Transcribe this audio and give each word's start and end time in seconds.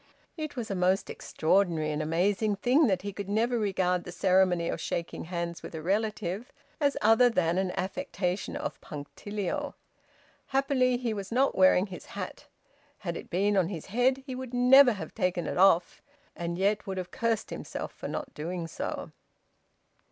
It 0.35 0.55
was 0.55 0.71
a 0.71 0.75
most 0.75 1.11
extraordinary 1.11 1.91
and 1.91 2.01
amazing 2.01 2.55
thing 2.55 2.87
that 2.87 3.03
he 3.03 3.13
could 3.13 3.29
never 3.29 3.59
regard 3.59 4.03
the 4.03 4.11
ceremony 4.11 4.67
of 4.67 4.81
shaking 4.81 5.25
hands 5.25 5.61
with 5.61 5.75
a 5.75 5.81
relative 5.83 6.51
as 6.79 6.97
other 7.03 7.29
than 7.29 7.59
an 7.59 7.71
affectation 7.77 8.55
of 8.55 8.81
punctilio. 8.81 9.75
Happily 10.47 10.97
he 10.97 11.13
was 11.13 11.31
not 11.31 11.55
wearing 11.55 11.85
his 11.85 12.07
hat; 12.17 12.47
had 12.97 13.15
it 13.15 13.29
been 13.29 13.55
on 13.55 13.67
his 13.67 13.85
head 13.93 14.23
he 14.25 14.33
would 14.33 14.55
never 14.55 14.93
have 14.93 15.13
taken 15.13 15.45
it 15.45 15.59
off, 15.59 16.01
and 16.35 16.57
yet 16.57 16.87
would 16.87 16.97
have 16.97 17.11
cursed 17.11 17.51
himself 17.51 17.91
for 17.91 18.07
not 18.07 18.33
doing 18.33 18.65
so. 18.65 19.11